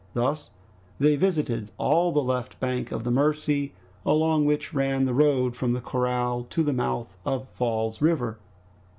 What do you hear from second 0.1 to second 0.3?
They